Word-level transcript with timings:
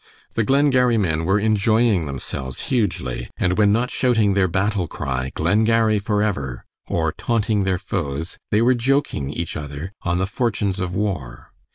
The 0.33 0.43
Glengarry 0.43 0.97
men 0.97 1.25
were 1.25 1.37
enjoying 1.39 2.07
themselves 2.07 2.69
hugely, 2.71 3.29
and 3.37 3.55
when 3.59 3.71
not 3.71 3.91
shouting 3.91 4.33
their 4.33 4.47
battle 4.47 4.87
cry, 4.87 5.29
"Glengarry 5.35 5.99
forever!" 5.99 6.65
or 6.87 7.11
taunting 7.11 7.65
their 7.65 7.77
foes, 7.77 8.39
they 8.49 8.63
were 8.63 8.73
joking 8.73 9.29
each 9.29 9.55
other 9.55 9.91
on 10.01 10.17
the 10.17 10.25
fortunes 10.25 10.79
of 10.79 10.95
war. 10.95 11.51